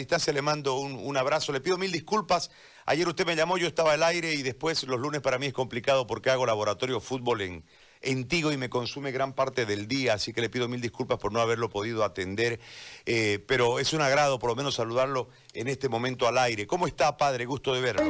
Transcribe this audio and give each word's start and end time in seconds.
Distancia 0.00 0.32
le 0.32 0.42
mando 0.42 0.76
un, 0.78 1.16
abrazo, 1.16 1.52
le 1.52 1.60
pido 1.60 1.78
mil 1.78 1.90
disculpas. 1.90 2.50
Ayer 2.84 3.08
usted 3.08 3.26
me 3.26 3.34
llamó, 3.34 3.58
yo 3.58 3.66
estaba 3.66 3.92
al 3.94 4.02
aire 4.02 4.34
y 4.34 4.42
después 4.42 4.84
los 4.84 5.00
lunes 5.00 5.20
para 5.20 5.38
mí 5.38 5.46
es 5.46 5.52
complicado 5.52 6.06
porque 6.06 6.30
hago 6.30 6.46
laboratorio 6.46 7.00
fútbol 7.00 7.40
en, 7.40 7.64
en 8.02 8.28
Tigo 8.28 8.52
y 8.52 8.56
me 8.56 8.68
consume 8.68 9.10
gran 9.10 9.32
parte 9.32 9.66
del 9.66 9.88
día, 9.88 10.14
así 10.14 10.32
que 10.32 10.40
le 10.40 10.50
pido 10.50 10.68
mil 10.68 10.80
disculpas 10.80 11.18
por 11.18 11.32
no 11.32 11.40
haberlo 11.40 11.70
podido 11.70 12.04
atender, 12.04 12.60
eh, 13.06 13.42
pero 13.46 13.78
es 13.78 13.92
un 13.92 14.02
agrado 14.02 14.38
por 14.38 14.50
lo 14.50 14.56
menos 14.56 14.74
saludarlo 14.74 15.28
en 15.54 15.68
este 15.68 15.88
momento 15.88 16.28
al 16.28 16.38
aire. 16.38 16.66
¿Cómo 16.66 16.86
está, 16.86 17.16
padre? 17.16 17.46
Gusto 17.46 17.74
de 17.74 17.80
verlo. 17.80 18.02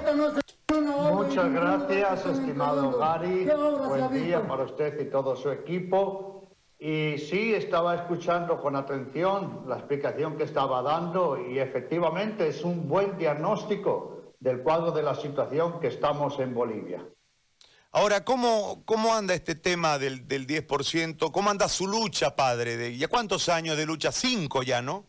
Muchas 1.12 1.53
gracias, 1.53 2.27
estimado 2.27 2.98
Gary. 2.98 3.45
Buen 3.89 4.12
día 4.12 4.46
para 4.46 4.64
usted 4.64 5.00
y 5.00 5.11
todo 5.11 5.37
su 5.37 5.50
equipo. 5.50 6.36
Y 6.79 7.16
sí, 7.18 7.54
estaba 7.54 7.95
escuchando 7.95 8.61
con 8.61 8.76
atención 8.76 9.64
la 9.66 9.76
explicación 9.76 10.36
que 10.36 10.45
estaba 10.45 10.82
dando 10.82 11.38
y 11.40 11.58
efectivamente 11.58 12.48
es 12.48 12.62
un 12.64 12.86
buen 12.88 13.16
diagnóstico 13.16 14.34
del 14.40 14.62
cuadro 14.62 14.93
de 14.93 15.03
la 15.03 15.14
situación 15.14 15.81
que 15.81 15.89
estamos 15.89 16.39
en 16.39 16.54
Bolivia. 16.54 17.03
Ahora, 17.93 18.25
¿cómo, 18.25 18.82
cómo 18.84 19.14
anda 19.14 19.32
este 19.32 19.54
tema 19.54 19.98
del, 19.98 20.29
del 20.29 20.46
10%? 20.46 21.32
¿Cómo 21.32 21.48
anda 21.48 21.67
su 21.67 21.86
lucha, 21.86 22.36
padre? 22.36 22.76
De, 22.76 22.96
¿Ya 22.96 23.08
cuántos 23.08 23.48
años 23.48 23.79
de 23.79 23.86
lucha? 23.86 24.12
Cinco 24.12 24.62
ya, 24.62 24.82
¿no? 24.82 25.06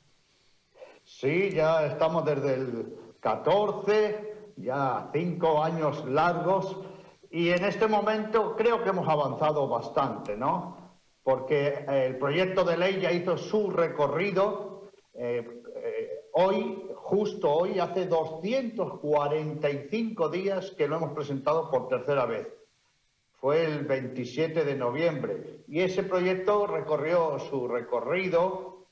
Sí, 1.03 1.51
ya 1.53 1.85
estamos 1.85 2.23
desde 2.23 2.53
el 2.53 2.95
14, 3.19 4.53
ya 4.55 5.09
cinco 5.11 5.61
años 5.61 6.05
largos 6.05 6.77
y 7.29 7.49
en 7.49 7.65
este 7.65 7.87
momento 7.87 8.55
creo 8.55 8.81
que 8.83 8.89
hemos 8.89 9.07
avanzado 9.07 9.67
bastante, 9.67 10.37
¿no? 10.37 10.86
Porque 11.27 11.67
eh, 11.67 12.05
el 12.05 12.15
proyecto 12.15 12.63
de 12.63 12.77
ley 12.77 13.01
ya 13.01 13.11
hizo 13.11 13.37
su 13.37 13.69
recorrido. 13.69 14.83
Eh, 15.13 15.45
eh, 15.75 16.29
hoy, 16.31 16.87
justo 16.95 17.51
hoy, 17.51 17.79
hace 17.79 18.05
245 18.05 20.29
días 20.29 20.71
que 20.71 20.87
lo 20.87 20.95
hemos 20.95 21.11
presentado 21.11 21.69
por 21.69 21.89
tercera 21.89 22.25
vez. 22.25 22.47
Fue 23.41 23.65
el 23.65 23.83
27 23.83 24.63
de 24.63 24.75
noviembre. 24.75 25.65
Y 25.67 25.81
ese 25.81 26.03
proyecto 26.03 26.65
recorrió 26.65 27.37
su 27.39 27.67
recorrido 27.67 28.85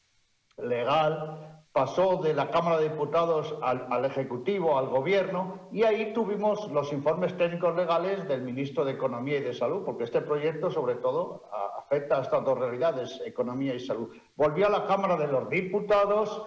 legal 0.58 1.55
pasó 1.76 2.22
de 2.23 2.34
la 2.34 2.52
Cámara 2.52 2.78
de 2.80 2.88
Diputados 2.88 3.54
al, 3.62 4.06
Ejecutivo, 4.06 4.80
al 4.80 4.88
Gobierno, 4.88 5.68
y 5.73 5.84
ahí 5.84 6.14
tuvimos 6.14 6.72
los 6.72 6.94
informes 6.94 7.36
técnicos 7.36 7.76
legales 7.76 8.26
del 8.30 8.44
Ministro 8.44 8.86
de 8.86 8.94
Economía 8.94 9.40
y 9.40 9.42
de 9.44 9.54
Salud, 9.54 9.84
porque 9.84 10.06
este 10.06 10.22
proyecto, 10.22 10.72
sobre 10.72 10.96
todo, 10.96 11.44
afecta 11.78 12.16
a 12.16 12.22
estas 12.22 12.46
dos 12.46 12.58
realidades, 12.58 13.22
economía 13.26 13.76
y 13.76 13.81
salud. 13.81 14.09
Volvió 14.38 14.68
a 14.68 14.70
la 14.70 14.86
Cámara 14.86 15.18
de 15.18 15.28
los 15.28 15.50
Diputados 15.50 16.44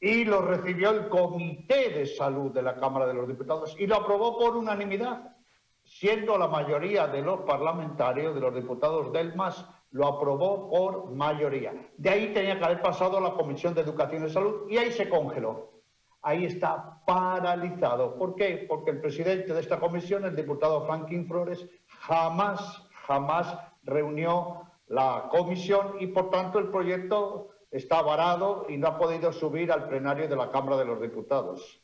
y 0.00 0.24
lo 0.24 0.40
recibió 0.40 0.88
el 0.88 1.10
Comité 1.10 1.90
de 1.90 2.06
Salud 2.06 2.50
de 2.50 2.62
la 2.62 2.76
Cámara 2.76 3.06
de 3.06 3.12
los 3.12 3.28
Diputados 3.28 3.76
y 3.78 3.86
lo 3.86 3.96
aprobó 3.96 4.38
por 4.38 4.56
unanimidad, 4.56 5.36
siendo 5.84 6.38
la 6.38 6.48
mayoría 6.48 7.06
de 7.08 7.20
los 7.20 7.40
parlamentarios, 7.40 8.34
de 8.34 8.40
los 8.40 8.54
diputados 8.54 9.12
del 9.12 9.36
MAS, 9.36 9.68
lo 9.92 10.06
aprobó 10.06 10.68
por 10.70 11.10
mayoría. 11.10 11.72
De 11.96 12.10
ahí 12.10 12.32
tenía 12.32 12.58
que 12.58 12.64
haber 12.64 12.82
pasado 12.82 13.18
a 13.18 13.20
la 13.20 13.34
Comisión 13.34 13.74
de 13.74 13.82
Educación 13.82 14.26
y 14.26 14.30
Salud 14.30 14.68
y 14.70 14.78
ahí 14.78 14.90
se 14.90 15.08
congeló. 15.08 15.70
Ahí 16.22 16.46
está 16.46 17.02
paralizado. 17.06 18.16
¿Por 18.16 18.34
qué? 18.34 18.64
Porque 18.68 18.92
el 18.92 19.00
presidente 19.00 19.52
de 19.52 19.60
esta 19.60 19.80
comisión, 19.80 20.24
el 20.24 20.36
diputado 20.36 20.86
Franklin 20.86 21.26
Flores, 21.26 21.66
jamás, 21.86 22.82
jamás 23.06 23.54
reunió 23.82 24.62
la 24.86 25.28
comisión 25.30 25.96
y 26.00 26.06
por 26.06 26.30
tanto 26.30 26.58
el 26.58 26.68
proyecto 26.68 27.50
está 27.70 28.02
varado 28.02 28.66
y 28.68 28.76
no 28.76 28.88
ha 28.88 28.98
podido 28.98 29.32
subir 29.32 29.72
al 29.72 29.88
plenario 29.88 30.28
de 30.28 30.36
la 30.36 30.50
Cámara 30.50 30.76
de 30.76 30.84
los 30.84 31.00
Diputados. 31.00 31.82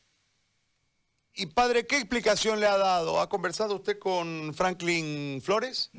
Y 1.34 1.46
padre, 1.46 1.86
¿qué 1.86 1.96
explicación 1.96 2.60
le 2.60 2.66
ha 2.66 2.76
dado? 2.76 3.20
¿Ha 3.20 3.28
conversado 3.28 3.76
usted 3.76 3.98
con 3.98 4.52
Franklin 4.54 5.40
Flores? 5.42 5.90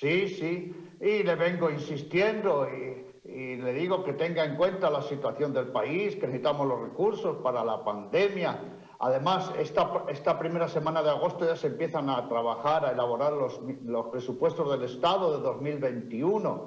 Sí, 0.00 0.26
sí, 0.26 0.74
y 1.00 1.22
le 1.22 1.34
vengo 1.36 1.70
insistiendo 1.70 2.66
y, 2.66 3.12
le 3.56 3.72
digo 3.74 4.02
que 4.02 4.14
tenga 4.14 4.44
en 4.44 4.56
cuenta 4.56 4.90
la 4.90 5.02
situación 5.02 5.52
del 5.52 5.68
país, 5.68 6.16
que 6.16 6.26
necesitamos 6.26 6.66
los 6.66 6.80
recursos 6.80 7.36
para 7.42 7.62
la 7.64 7.84
pandemia. 7.84 8.58
Además, 8.98 9.52
esta, 9.58 10.04
esta 10.08 10.38
primera 10.38 10.66
semana 10.66 11.02
de 11.02 11.10
agosto 11.10 11.46
ya 11.46 11.54
se 11.54 11.68
empiezan 11.68 12.10
a 12.10 12.26
trabajar, 12.28 12.84
a 12.84 12.92
elaborar 12.92 13.32
los, 13.34 13.60
los 13.84 14.06
presupuestos 14.06 14.70
del 14.70 14.82
Estado 14.82 15.36
de 15.36 15.42
2021. 15.42 16.66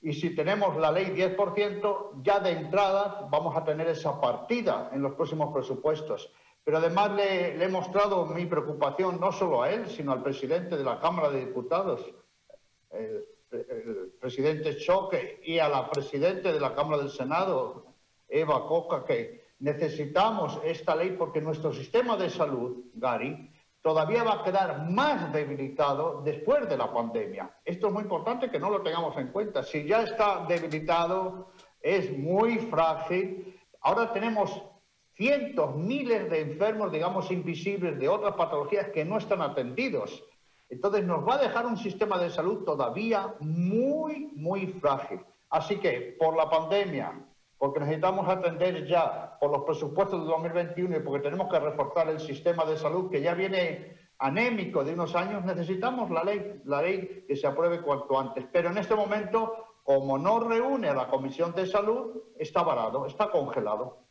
Y 0.00 0.14
si 0.14 0.34
tenemos 0.34 0.76
la 0.76 0.90
ley 0.90 1.06
10%, 1.06 2.22
ya 2.22 2.40
de 2.40 2.50
entrada 2.50 3.28
vamos 3.30 3.56
a 3.56 3.64
tener 3.64 3.86
esa 3.86 4.20
partida 4.20 4.90
en 4.92 5.02
los 5.02 5.12
próximos 5.12 5.52
presupuestos. 5.52 6.32
Pero 6.64 6.78
además 6.78 7.12
le, 7.12 7.56
le 7.56 7.64
he 7.66 7.68
mostrado 7.68 8.26
mi 8.26 8.46
preocupación 8.46 9.20
no 9.20 9.30
solo 9.30 9.62
a 9.62 9.70
él, 9.70 9.86
sino 9.88 10.12
al 10.12 10.22
presidente 10.22 10.76
de 10.76 10.84
la 10.84 10.98
Cámara 10.98 11.30
de 11.30 11.46
Diputados 11.46 12.12
el, 12.92 13.26
presidente 14.18 14.78
Choque 14.78 15.40
y 15.44 15.58
a 15.58 15.68
la 15.68 15.90
presidenta 15.90 16.50
de 16.50 16.60
la 16.60 16.74
Cámara 16.74 17.02
del 17.02 17.10
Senado, 17.10 17.84
Eva 18.26 18.66
Coca, 18.66 19.04
que 19.04 19.52
necesitamos 19.58 20.58
esta 20.64 20.96
ley 20.96 21.16
porque 21.18 21.42
nuestro 21.42 21.72
sistema 21.72 22.16
de 22.16 22.30
salud, 22.30 22.86
Gary, 22.94 23.50
todavía 23.82 24.22
va 24.22 24.40
a 24.40 24.44
quedar 24.44 24.88
más 24.88 25.32
debilitado 25.32 26.22
después 26.24 26.68
de 26.68 26.78
la 26.78 26.92
pandemia. 26.92 27.58
Esto 27.64 27.88
es 27.88 27.92
muy 27.92 28.04
importante 28.04 28.50
que 28.50 28.58
no 28.58 28.70
lo 28.70 28.80
tengamos 28.80 29.16
en 29.18 29.28
cuenta. 29.28 29.62
Si 29.62 29.84
ya 29.84 30.02
está 30.02 30.46
debilitado, 30.48 31.52
es 31.80 32.16
muy 32.16 32.58
frágil. 32.58 33.60
Ahora 33.80 34.12
tenemos 34.12 34.62
cientos, 35.14 35.76
miles 35.76 36.30
de 36.30 36.40
enfermos, 36.40 36.90
digamos, 36.90 37.30
invisibles 37.30 37.98
de 37.98 38.08
otras 38.08 38.34
patologías 38.34 38.88
que 38.90 39.04
no 39.04 39.18
están 39.18 39.42
atendidos. 39.42 40.24
Entonces 40.72 41.04
nos 41.04 41.28
va 41.28 41.34
a 41.34 41.38
dejar 41.38 41.66
un 41.66 41.76
sistema 41.76 42.16
de 42.16 42.30
salud 42.30 42.64
todavía 42.64 43.34
muy, 43.40 44.30
muy 44.34 44.68
frágil. 44.68 45.20
Así 45.50 45.76
que 45.76 46.16
por 46.18 46.34
la 46.34 46.48
pandemia, 46.48 47.12
porque 47.58 47.80
necesitamos 47.80 48.26
atender 48.26 48.86
ya 48.86 49.36
por 49.38 49.50
los 49.50 49.64
presupuestos 49.64 50.22
de 50.22 50.30
2021 50.30 50.96
y 50.96 51.00
porque 51.00 51.24
tenemos 51.24 51.52
que 51.52 51.60
reforzar 51.60 52.08
el 52.08 52.18
sistema 52.20 52.64
de 52.64 52.78
salud 52.78 53.10
que 53.10 53.20
ya 53.20 53.34
viene 53.34 53.98
anémico 54.16 54.82
de 54.82 54.94
unos 54.94 55.14
años, 55.14 55.44
necesitamos 55.44 56.10
la 56.10 56.24
ley, 56.24 56.62
la 56.64 56.80
ley 56.80 57.26
que 57.28 57.36
se 57.36 57.46
apruebe 57.46 57.82
cuanto 57.82 58.18
antes. 58.18 58.46
Pero 58.50 58.70
en 58.70 58.78
este 58.78 58.94
momento, 58.94 59.76
como 59.82 60.16
no 60.16 60.40
reúne 60.40 60.88
a 60.88 60.94
la 60.94 61.08
Comisión 61.08 61.54
de 61.54 61.66
Salud, 61.66 62.16
está 62.38 62.62
varado, 62.62 63.04
está 63.04 63.30
congelado. 63.30 64.06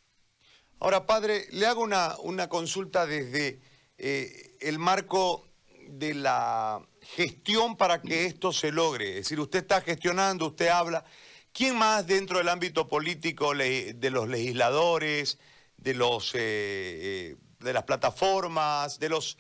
Ahora, 0.80 1.08
padre, 1.08 1.46
le 1.54 1.66
hago 1.66 1.82
una, 1.82 2.50
consulta 2.50 3.08
desde 3.08 3.62
eh, 3.98 4.58
el 4.62 4.78
marco 4.78 5.51
de 5.92 6.14
la 6.14 6.82
gestión 7.02 7.76
para 7.76 8.02
que 8.02 8.26
esto 8.26 8.52
se 8.52 8.72
logre. 8.72 9.10
Es 9.10 9.16
decir, 9.16 9.40
usted 9.40 9.60
está 9.60 9.82
gestionando, 9.82 10.48
usted 10.48 10.68
habla. 10.68 11.04
¿Quién 11.54 11.78
más 11.78 12.08
dentro 12.08 12.38
del 12.38 12.50
ámbito 12.50 12.88
político 12.88 13.54
de 13.54 14.10
los 14.10 14.28
legisladores, 14.30 15.38
de 15.78 15.94
los 15.94 16.34
eh, 16.34 16.40
eh, 16.40 17.36
de 17.60 17.74
las 17.74 17.84
plataformas, 17.84 19.00
de 19.00 19.10
los 19.10 19.38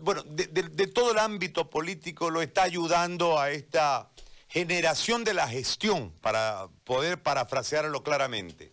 bueno, 0.00 0.22
de, 0.24 0.86
todo 0.88 1.12
el 1.12 1.18
ámbito 1.18 1.70
político 1.70 2.30
lo 2.30 2.42
está 2.42 2.64
ayudando 2.64 3.38
a 3.38 3.50
esta 3.50 4.10
generación 4.48 5.24
de 5.24 5.34
la 5.34 5.48
gestión, 5.48 6.12
para 6.20 6.68
poder 6.84 7.22
parafrasearlo 7.22 8.02
claramente? 8.02 8.72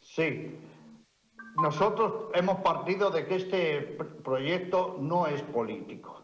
Sí. 0.00 0.56
Nosotros 1.60 2.30
hemos 2.34 2.60
partido 2.60 3.10
de 3.10 3.26
que 3.26 3.36
este 3.36 3.80
proyecto 4.22 4.96
no 5.00 5.26
es 5.26 5.42
político 5.42 6.15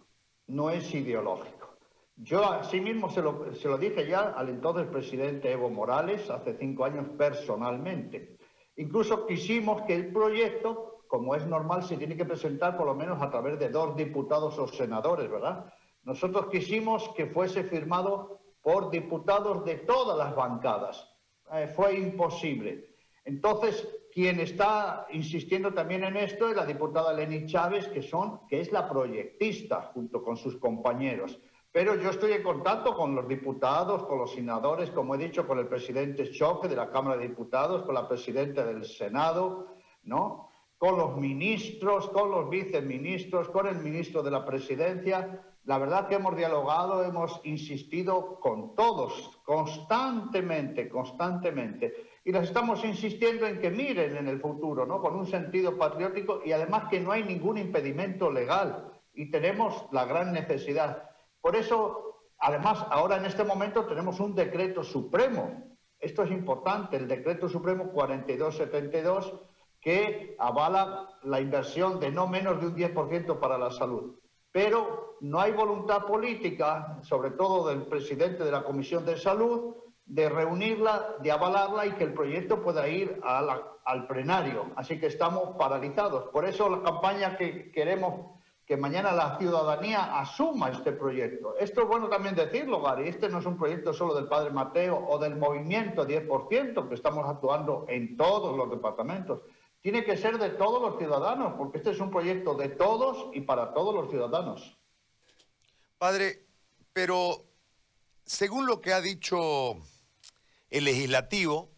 no 0.46 0.70
es 0.70 0.92
ideológico. 0.94 1.76
Yo 2.16 2.44
asimismo 2.44 3.10
se 3.10 3.22
lo, 3.22 3.54
se 3.54 3.68
lo 3.68 3.78
dije 3.78 4.06
ya 4.06 4.30
al 4.30 4.48
entonces 4.48 4.86
presidente 4.86 5.50
Evo 5.50 5.70
Morales 5.70 6.28
hace 6.30 6.54
cinco 6.58 6.84
años 6.84 7.06
personalmente. 7.16 8.36
Incluso 8.76 9.26
quisimos 9.26 9.82
que 9.82 9.94
el 9.94 10.12
proyecto, 10.12 11.04
como 11.08 11.34
es 11.34 11.46
normal, 11.46 11.82
se 11.82 11.96
tiene 11.96 12.16
que 12.16 12.24
presentar 12.24 12.76
por 12.76 12.86
lo 12.86 12.94
menos 12.94 13.20
a 13.20 13.30
través 13.30 13.58
de 13.58 13.68
dos 13.68 13.96
diputados 13.96 14.58
o 14.58 14.68
senadores, 14.68 15.30
¿verdad? 15.30 15.72
Nosotros 16.04 16.46
quisimos 16.46 17.08
que 17.10 17.26
fuese 17.26 17.64
firmado 17.64 18.40
por 18.62 18.90
diputados 18.90 19.64
de 19.64 19.76
todas 19.78 20.16
las 20.16 20.34
bancadas. 20.34 21.08
Eh, 21.52 21.66
fue 21.66 21.94
imposible. 21.98 22.94
Entonces, 23.24 23.86
quien 24.12 24.40
está 24.40 25.06
insistiendo 25.10 25.72
también 25.72 26.04
en 26.04 26.16
esto 26.18 26.48
es 26.48 26.56
la 26.56 26.66
diputada 26.66 27.14
Leni 27.14 27.46
Chávez, 27.46 27.88
que, 27.88 28.60
es 28.60 28.70
la 28.70 28.88
proyectista 28.88 29.90
junto 29.94 30.22
con 30.22 30.36
sus 30.36 30.56
compañeros. 30.58 31.40
Pero 31.72 31.94
yo 31.94 32.10
estoy 32.10 32.32
en 32.32 32.42
contacto 32.42 32.94
con 32.94 33.14
los 33.14 33.26
diputados, 33.26 34.04
con 34.04 34.18
los 34.18 34.34
senadores, 34.34 34.90
como 34.90 35.14
he 35.14 35.18
dicho, 35.18 35.46
con 35.46 35.58
el 35.58 35.66
presidente 35.66 36.30
Choque 36.30 36.68
de 36.68 36.76
la 36.76 36.90
Cámara 36.90 37.16
de 37.16 37.28
Diputados, 37.28 37.84
con 37.84 37.94
la 37.94 38.06
presidenta 38.06 38.64
del 38.66 38.84
Senado, 38.84 39.76
¿no? 40.02 40.50
con 40.76 40.98
los 40.98 41.16
ministros, 41.16 42.10
con 42.10 42.30
los 42.30 42.50
viceministros, 42.50 43.48
con 43.48 43.66
el 43.66 43.76
ministro 43.76 44.22
de 44.22 44.32
la 44.32 44.44
Presidencia. 44.44 45.40
La 45.64 45.78
verdad 45.78 46.08
que 46.08 46.16
hemos 46.16 46.36
dialogado, 46.36 47.04
hemos 47.04 47.40
insistido 47.44 48.40
con 48.40 48.74
todos, 48.74 49.40
constantemente, 49.44 50.88
constantemente. 50.88 52.11
Y 52.24 52.32
les 52.32 52.44
estamos 52.44 52.84
insistiendo 52.84 53.46
en 53.46 53.60
que 53.60 53.70
miren 53.70 54.16
en 54.16 54.28
el 54.28 54.40
futuro, 54.40 54.86
¿no? 54.86 55.00
Con 55.00 55.16
un 55.16 55.26
sentido 55.26 55.76
patriótico 55.76 56.40
y 56.44 56.52
además 56.52 56.84
que 56.88 57.00
no 57.00 57.10
hay 57.10 57.24
ningún 57.24 57.58
impedimento 57.58 58.30
legal 58.30 58.92
y 59.12 59.30
tenemos 59.30 59.86
la 59.90 60.04
gran 60.04 60.32
necesidad. 60.32 61.10
Por 61.40 61.56
eso, 61.56 62.20
además, 62.38 62.86
ahora 62.90 63.16
en 63.16 63.24
este 63.24 63.44
momento 63.44 63.86
tenemos 63.86 64.20
un 64.20 64.34
decreto 64.34 64.84
supremo. 64.84 65.76
Esto 65.98 66.22
es 66.22 66.30
importante, 66.30 66.96
el 66.96 67.08
decreto 67.08 67.48
supremo 67.48 67.90
4272 67.92 69.40
que 69.80 70.36
avala 70.38 71.08
la 71.24 71.40
inversión 71.40 71.98
de 71.98 72.12
no 72.12 72.28
menos 72.28 72.60
de 72.60 72.68
un 72.68 72.76
10% 72.76 73.40
para 73.40 73.58
la 73.58 73.72
salud. 73.72 74.16
Pero 74.52 75.16
no 75.20 75.40
hay 75.40 75.52
voluntad 75.52 76.04
política, 76.04 77.00
sobre 77.02 77.32
todo 77.32 77.68
del 77.68 77.86
presidente 77.86 78.44
de 78.44 78.52
la 78.52 78.62
Comisión 78.62 79.04
de 79.04 79.16
Salud, 79.16 79.74
de 80.12 80.28
reunirla, 80.28 81.16
de 81.20 81.32
avalarla 81.32 81.86
y 81.86 81.92
que 81.92 82.04
el 82.04 82.12
proyecto 82.12 82.62
pueda 82.62 82.86
ir 82.86 83.18
al 83.24 84.06
plenario. 84.06 84.70
Así 84.76 85.00
que 85.00 85.06
estamos 85.06 85.56
paralizados. 85.56 86.28
Por 86.30 86.44
eso 86.44 86.68
la 86.68 86.82
campaña 86.82 87.38
que 87.38 87.72
queremos 87.72 88.38
que 88.66 88.76
mañana 88.76 89.12
la 89.12 89.38
ciudadanía 89.38 90.20
asuma 90.20 90.68
este 90.68 90.92
proyecto. 90.92 91.56
Esto 91.58 91.82
es 91.82 91.88
bueno 91.88 92.10
también 92.10 92.34
decirlo, 92.34 92.82
Gary. 92.82 93.08
Este 93.08 93.30
no 93.30 93.38
es 93.38 93.46
un 93.46 93.56
proyecto 93.56 93.94
solo 93.94 94.14
del 94.14 94.28
Padre 94.28 94.50
Mateo 94.50 95.02
o 95.08 95.18
del 95.18 95.36
movimiento 95.36 96.06
10%, 96.06 96.88
que 96.88 96.94
estamos 96.94 97.26
actuando 97.26 97.86
en 97.88 98.14
todos 98.14 98.54
los 98.54 98.70
departamentos 98.70 99.40
tiene 99.80 100.04
que 100.04 100.16
ser 100.16 100.38
de 100.38 100.50
todos 100.50 100.80
los 100.80 100.96
ciudadanos, 100.96 101.54
porque 101.58 101.78
este 101.78 101.90
es 101.90 101.98
un 101.98 102.10
proyecto 102.10 102.54
de 102.54 102.68
todos 102.68 103.30
y 103.34 103.40
para 103.40 103.74
todos 103.74 103.92
los 103.92 104.10
ciudadanos. 104.10 104.78
Padre, 105.98 106.46
pero 106.92 107.44
según 108.24 108.64
lo 108.66 108.80
que 108.80 108.92
ha 108.92 109.00
dicho 109.00 109.76
el 110.72 110.84
legislativo, 110.84 111.70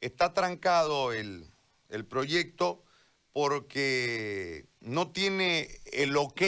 está 0.00 0.34
trancado 0.34 1.12
el, 1.12 1.50
el 1.88 2.04
proyecto 2.04 2.84
porque 3.32 4.66
no 4.80 5.10
tiene 5.10 5.68
el 5.92 6.16
ok 6.16 6.42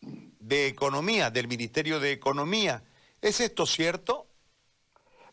de 0.00 0.66
economía, 0.66 1.30
del 1.30 1.48
Ministerio 1.48 2.00
de 2.00 2.12
Economía. 2.12 2.82
¿Es 3.20 3.40
esto 3.40 3.66
cierto? 3.66 4.26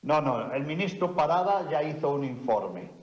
No, 0.02 0.22
no, 0.22 0.54
el 0.54 0.66
ministro 0.66 1.16
Parada 1.16 1.70
ya 1.72 1.82
hizo 1.82 2.12
un 2.12 2.26
informe 2.26 2.98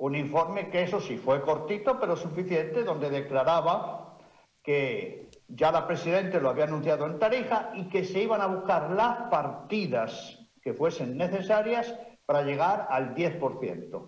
un 0.00 0.16
informe 0.16 0.70
que 0.70 0.82
eso 0.82 0.98
sí 0.98 1.18
fue 1.18 1.42
cortito, 1.42 2.00
pero 2.00 2.16
suficiente, 2.16 2.84
donde 2.84 3.10
declaraba 3.10 4.16
que 4.62 5.28
ya 5.46 5.70
la 5.70 5.86
Presidenta 5.86 6.40
lo 6.40 6.48
había 6.48 6.64
anunciado 6.64 7.04
en 7.04 7.18
Tarija 7.18 7.72
y 7.74 7.84
que 7.90 8.04
se 8.06 8.22
iban 8.22 8.40
a 8.40 8.46
buscar 8.46 8.92
las 8.92 9.28
partidas 9.30 10.38
que 10.62 10.72
fuesen 10.72 11.18
necesarias 11.18 11.94
para 12.30 12.44
llegar 12.44 12.86
al 12.90 13.12
10%. 13.16 14.06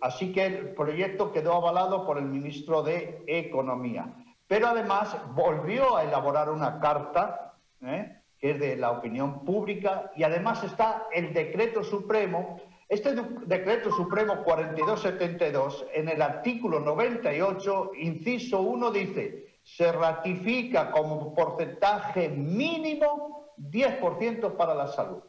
Así 0.00 0.32
que 0.32 0.46
el 0.46 0.74
proyecto 0.74 1.30
quedó 1.30 1.52
avalado 1.54 2.04
por 2.04 2.18
el 2.18 2.24
ministro 2.24 2.82
de 2.82 3.22
Economía. 3.28 4.12
Pero 4.48 4.66
además 4.66 5.16
volvió 5.36 5.96
a 5.96 6.02
elaborar 6.02 6.50
una 6.50 6.80
carta, 6.80 7.54
¿eh? 7.80 8.20
que 8.40 8.50
es 8.50 8.58
de 8.58 8.74
la 8.74 8.90
opinión 8.90 9.44
pública, 9.44 10.10
y 10.16 10.24
además 10.24 10.64
está 10.64 11.06
el 11.12 11.32
decreto 11.32 11.84
supremo 11.84 12.60
este 12.88 13.14
decreto 13.46 13.92
supremo 13.92 14.42
4272, 14.42 15.86
en 15.94 16.08
el 16.08 16.20
artículo 16.20 16.80
98, 16.80 17.92
inciso 18.00 18.60
1, 18.60 18.90
dice, 18.90 19.46
se 19.62 19.92
ratifica 19.92 20.90
como 20.90 21.32
porcentaje 21.32 22.28
mínimo 22.28 23.54
10% 23.56 24.56
para 24.56 24.74
la 24.74 24.88
salud. 24.88 25.22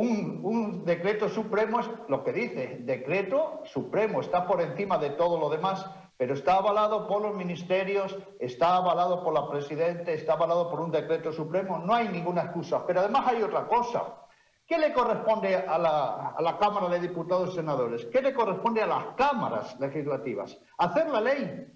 Un, 0.00 0.84
decreto 0.84 1.28
supremo 1.28 1.80
es 1.80 1.90
lo 2.06 2.22
que 2.22 2.32
dice, 2.32 2.78
decreto 2.82 3.62
supremo, 3.64 4.20
está 4.20 4.46
por 4.46 4.60
encima 4.60 4.96
de 4.96 5.10
todo 5.10 5.40
lo 5.40 5.50
demás, 5.50 5.84
pero 6.16 6.34
está 6.34 6.54
avalado 6.54 7.08
por 7.08 7.20
los 7.20 7.34
ministerios, 7.34 8.16
está 8.38 8.76
avalado 8.76 9.24
por 9.24 9.34
la 9.34 9.48
Presidenta, 9.48 10.12
está 10.12 10.34
avalado 10.34 10.70
por 10.70 10.80
un 10.80 10.92
decreto 10.92 11.32
supremo, 11.32 11.78
no 11.78 11.94
hay 11.94 12.08
ninguna 12.08 12.42
excusa. 12.42 12.86
Pero 12.86 13.00
además 13.00 13.26
hay 13.26 13.42
otra 13.42 13.66
cosa, 13.66 14.14
¿Qué 14.68 14.76
le 14.76 14.92
corresponde 14.92 15.56
a 15.56 15.78
la, 15.78 16.58
Cámara 16.60 16.90
de 16.90 17.00
Diputados 17.00 17.52
y 17.52 17.56
Senadores? 17.56 18.04
¿Qué 18.12 18.20
le 18.20 18.34
corresponde 18.34 18.82
a 18.82 18.86
las 18.86 19.14
cámaras 19.16 19.80
legislativas? 19.80 20.58
Hacer 20.76 21.08
la 21.08 21.22
ley. 21.22 21.66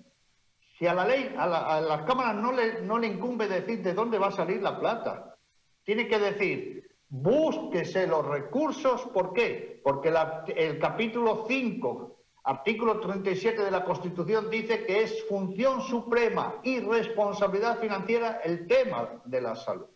Si 0.78 0.86
a 0.86 0.92
la 0.92 1.06
ley, 1.06 1.34
a, 1.38 1.46
las 1.80 2.02
cámaras 2.02 2.34
no 2.34 2.52
le, 2.52 2.82
no 2.82 2.98
le 2.98 3.06
incumbe 3.06 3.48
decir 3.48 3.82
de 3.82 3.94
dónde 3.94 4.18
va 4.18 4.26
a 4.26 4.32
salir 4.32 4.60
la 4.60 4.78
plata. 4.78 5.36
Tiene 5.84 6.06
que 6.06 6.18
decir, 6.18 6.91
búsquese 7.12 8.06
los 8.06 8.26
recursos. 8.26 9.02
¿Por 9.12 9.34
qué? 9.34 9.80
Porque 9.84 10.12
el 10.56 10.78
capítulo 10.78 11.44
5, 11.46 12.16
artículo 12.44 13.00
37 13.00 13.62
de 13.62 13.70
la 13.70 13.84
Constitución 13.84 14.48
dice 14.48 14.86
que 14.86 15.02
es 15.02 15.22
función 15.28 15.82
suprema 15.82 16.54
y 16.62 16.80
responsabilidad 16.80 17.78
financiera 17.78 18.40
el 18.42 18.66
tema 18.66 19.20
de 19.26 19.42
la 19.42 19.54
salud. 19.54 19.86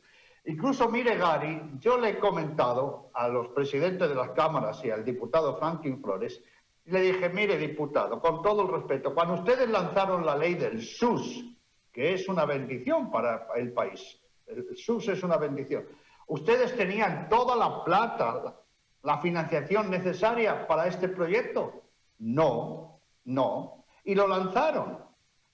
Incluso, 0.45 0.89
mire, 0.91 1.17
Gary, 1.17 1.61
yo 1.81 1.97
le 1.97 2.11
he 2.11 2.19
comentado 2.19 3.11
a 3.15 3.29
los 3.29 3.49
presidentes 3.49 4.09
de 4.09 4.15
las 4.15 4.31
cámaras 4.31 4.85
y 4.85 4.91
al 4.91 5.05
diputado 5.05 5.57
Franklin 5.57 6.03
Flores, 6.03 6.45
le 6.85 7.01
dije, 7.01 7.31
mire, 7.31 7.57
diputado, 7.57 8.21
con 8.21 8.43
todo 8.43 8.63
el 8.63 8.69
respeto, 8.69 9.15
cuando 9.15 9.35
ustedes 9.35 9.69
lanzaron 9.69 10.25
la 10.25 10.37
ley 10.37 10.55
del 10.55 10.83
SUS, 10.83 11.45
que 11.91 12.13
es 12.13 12.29
una 12.29 12.45
bendición 12.45 13.11
para 13.11 13.49
el 13.57 13.73
país, 13.73 14.21
el 14.47 14.77
SUS 14.77 15.09
es 15.09 15.23
una 15.25 15.39
bendición, 15.39 15.85
ustedes 16.27 16.77
tenían 16.77 17.29
toda 17.29 17.57
la 17.57 17.85
plata, 17.85 18.57
la 19.03 19.19
financiación 19.19 19.91
necesaria 19.91 20.67
para 20.67 20.87
este 20.87 21.09
proyecto. 21.09 21.83
No, 22.19 23.01
no. 23.25 23.85
Y 24.05 24.15
lo 24.15 24.27
lanzaron. 24.27 24.99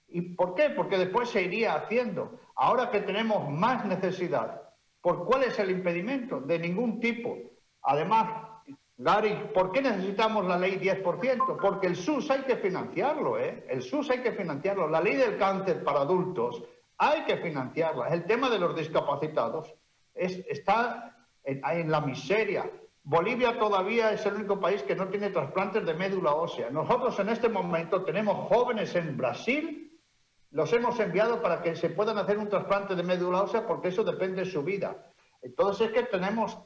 ¿Y 0.09 0.35
por 0.35 0.55
qué? 0.55 0.71
Porque 0.71 0.99
después 0.99 1.31
se 1.31 1.43
iría 1.43 1.75
haciendo. 1.75 2.39
Ahora 2.55 2.91
que 2.91 3.01
tenemos 3.01 3.49
más 3.51 3.85
necesidad 3.87 4.63
¿Por 5.03 5.25
cuál 5.25 5.43
es 5.43 5.59
el 5.59 5.71
impedimento? 5.73 6.41
De 6.41 6.59
ningún 6.61 7.01
tipo. 7.01 7.37
Además, 7.83 8.49
Gary, 8.97 9.51
¿por 9.53 9.73
qué 9.73 9.83
necesitamos 9.83 10.47
la 10.47 10.57
ley 10.57 10.79
10%? 10.79 11.59
Porque 11.61 11.89
el 11.89 11.97
SUS 11.97 12.31
hay 12.31 12.43
que 12.43 12.57
financiarlo, 12.57 13.37
¿eh? 13.37 13.67
El 13.69 13.83
SUS 13.83 14.11
hay 14.11 14.21
que 14.21 14.31
financiarlo. 14.31 14.89
La 14.89 15.01
ley 15.01 15.17
del 15.17 15.37
cáncer 15.37 15.83
para 15.83 16.03
adultos 16.03 16.63
hay 16.99 17.25
que 17.25 17.37
financiarla. 17.39 18.09
El 18.09 18.25
tema 18.27 18.49
de 18.49 18.61
los 18.61 18.77
discapacitados 18.77 19.75
está 20.14 21.17
en, 21.44 21.91
la 21.91 22.00
miseria. 22.00 22.70
Bolivia 23.05 23.59
todavía 23.59 24.12
es 24.12 24.25
el 24.26 24.35
único 24.35 24.61
país 24.61 24.82
que 24.82 24.94
no 24.94 25.09
tiene 25.09 25.31
trasplantes 25.31 25.85
de 25.85 25.94
médula 25.94 26.35
ósea. 26.35 26.70
Nosotros 26.70 27.19
en 27.19 27.31
este 27.31 27.49
momento 27.49 28.05
tenemos 28.05 28.49
jóvenes 28.49 28.94
en 28.94 29.17
Brasil 29.17 29.82
los 30.53 30.70
hemos 30.75 31.01
enviado 31.01 31.41
para 31.41 31.63
que 31.63 31.75
se 31.75 31.89
puedan 31.89 32.19
hacer 32.19 32.39
un 32.39 32.48
trasplante 32.48 32.94
de 32.94 33.03
médula 33.03 33.43
ósea 33.43 33.67
porque 33.67 33.89
eso 33.89 34.05
depende 34.05 34.44
de 34.44 34.51
su 34.51 34.63
vida. 34.63 35.10
Entonces 35.41 35.89
es 35.89 35.94
que 35.94 36.03
tenemos 36.05 36.58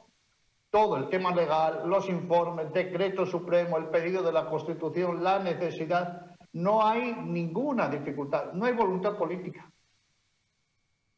todo 0.69 0.97
el 0.97 1.09
tema 1.09 1.33
legal, 1.33 1.87
los 1.87 2.09
informes, 2.09 2.71
decreto 2.73 3.25
supremo, 3.25 3.77
el 3.77 3.87
pedido 3.87 4.21
de 4.21 4.33
la 4.33 4.49
Constitución, 4.49 5.23
la 5.23 5.39
necesidad. 5.39 6.35
No 6.51 6.85
hay 6.85 7.15
ninguna 7.15 7.87
dificultad, 7.87 8.51
no 8.51 8.65
hay 8.65 8.73
voluntad 8.73 9.17
política. 9.17 9.71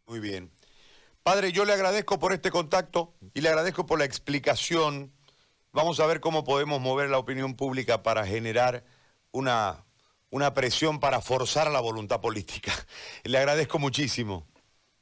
Muy 0.06 0.20
bien. 0.20 0.52
Padre, 1.24 1.52
yo 1.52 1.66
le 1.66 1.74
agradezco 1.74 2.20
por 2.20 2.34
este 2.34 2.52
contacto 2.52 3.14
y 3.34 3.42
le 3.42 3.50
agradezco 3.50 3.86
por 3.86 4.00
la 4.00 4.06
explicación. 4.06 5.12
Vamos 5.72 6.00
a 6.00 6.06
ver 6.08 6.20
cómo 6.20 6.44
podemos 6.44 6.82
mover 6.82 7.10
la 7.10 7.20
opinión 7.20 7.56
pública 7.56 8.02
para 8.04 8.26
generar 8.26 8.84
una 9.32 9.86
una 10.32 10.54
presión 10.54 11.00
para 11.00 11.22
forzar 11.22 11.72
la 11.72 11.80
voluntad 11.80 12.22
política. 12.22 12.72
Le 13.24 13.38
agradezco 13.38 13.80
muchísimo. 13.80 14.46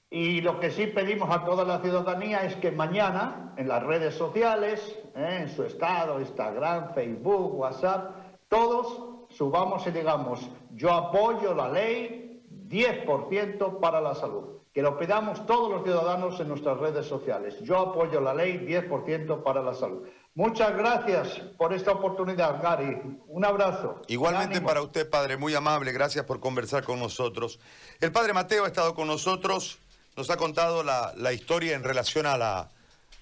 Y 0.09 0.39
lo 0.39 0.59
que 0.59 0.71
sí 0.71 0.87
pedimos 0.87 1.29
a 1.29 1.43
toda 1.43 1.65
la 1.65 1.81
ciudadanía 1.81 2.43
es 2.43 2.55
que 2.55 2.71
mañana 2.71 3.53
en 3.57 3.67
las 3.67 3.83
redes 3.83 4.15
sociales, 4.15 4.97
¿eh? 5.15 5.39
en 5.41 5.49
su 5.49 5.63
estado, 5.63 6.21
Instagram, 6.21 6.93
Facebook, 6.93 7.55
WhatsApp, 7.55 8.15
todos 8.47 9.27
subamos 9.29 9.85
y 9.85 9.91
digamos, 9.91 10.49
yo 10.71 10.93
apoyo 10.93 11.53
la 11.53 11.69
ley 11.69 12.41
10% 12.69 13.81
para 13.81 13.99
la 13.99 14.15
salud. 14.15 14.56
Que 14.77 14.83
lo 14.83 14.95
pedamos 14.95 15.43
todos 15.47 15.71
los 15.71 15.83
ciudadanos 15.83 16.39
en 16.39 16.49
nuestras 16.49 16.77
redes 16.77 17.07
sociales. 17.07 17.55
Yo 17.63 17.79
apoyo 17.79 18.21
la 18.21 18.31
ley 18.31 18.59
10% 18.59 19.41
para 19.41 19.63
la 19.63 19.73
salud. 19.73 20.07
Muchas 20.35 20.77
gracias 20.77 21.29
por 21.57 21.73
esta 21.73 21.93
oportunidad, 21.93 22.61
Gary. 22.61 22.95
Un 23.25 23.43
abrazo. 23.43 24.03
Igualmente 24.07 24.61
para 24.61 24.83
usted, 24.83 25.09
padre, 25.09 25.35
muy 25.35 25.55
amable. 25.55 25.91
Gracias 25.93 26.25
por 26.25 26.39
conversar 26.39 26.83
con 26.83 26.99
nosotros. 26.99 27.59
El 27.99 28.11
padre 28.11 28.33
Mateo 28.33 28.65
ha 28.65 28.67
estado 28.67 28.93
con 28.93 29.07
nosotros, 29.07 29.79
nos 30.15 30.29
ha 30.29 30.37
contado 30.37 30.83
la, 30.83 31.33
historia 31.33 31.75
en 31.75 31.83
relación 31.83 32.27
a 32.27 32.37
la, 32.37 32.69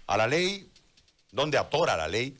a 0.08 0.18
la 0.18 0.28
ley, 0.28 0.70
dónde 1.32 1.58
atora 1.58 1.96
la 1.96 2.10
ley. 2.10 2.38